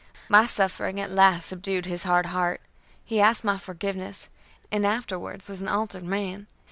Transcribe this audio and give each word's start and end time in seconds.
My 0.27 0.47
suffering 0.47 0.99
at 0.99 1.11
last 1.11 1.45
subdued 1.45 1.85
his 1.85 2.05
hard 2.05 2.25
heart; 2.25 2.59
he 3.05 3.21
asked 3.21 3.43
my 3.43 3.59
forgiveness, 3.59 4.29
and 4.71 4.83
afterwards 4.83 5.47
was 5.47 5.61
an 5.61 5.67
altered 5.69 6.03
man. 6.05 6.47